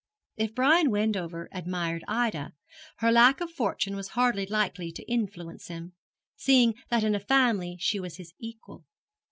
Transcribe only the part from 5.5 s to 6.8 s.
him, seeing